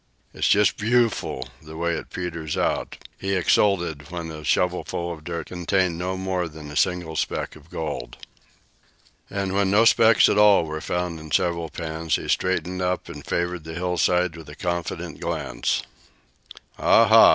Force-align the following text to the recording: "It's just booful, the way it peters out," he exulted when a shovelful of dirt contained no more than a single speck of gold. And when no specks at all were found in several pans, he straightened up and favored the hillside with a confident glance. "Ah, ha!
"It's 0.33 0.47
just 0.47 0.77
booful, 0.77 1.47
the 1.61 1.77
way 1.77 1.91
it 1.93 2.09
peters 2.09 2.57
out," 2.57 2.97
he 3.19 3.33
exulted 3.35 4.09
when 4.09 4.31
a 4.31 4.43
shovelful 4.43 5.13
of 5.13 5.23
dirt 5.23 5.45
contained 5.49 5.99
no 5.99 6.17
more 6.17 6.47
than 6.47 6.71
a 6.71 6.75
single 6.75 7.15
speck 7.15 7.55
of 7.55 7.69
gold. 7.69 8.17
And 9.29 9.53
when 9.53 9.69
no 9.69 9.85
specks 9.85 10.27
at 10.27 10.39
all 10.39 10.65
were 10.65 10.81
found 10.81 11.19
in 11.19 11.29
several 11.29 11.69
pans, 11.69 12.15
he 12.15 12.27
straightened 12.29 12.81
up 12.81 13.09
and 13.09 13.23
favored 13.23 13.63
the 13.63 13.75
hillside 13.75 14.35
with 14.35 14.49
a 14.49 14.55
confident 14.55 15.19
glance. 15.19 15.83
"Ah, 16.79 17.05
ha! 17.05 17.29